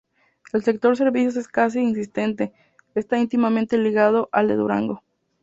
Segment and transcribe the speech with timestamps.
[0.51, 2.51] El sector servicios es casi inexistente,
[2.95, 5.03] está íntimamente ligado al de Durango.